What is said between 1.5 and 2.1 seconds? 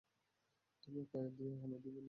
আমায় দিবে, লুইস!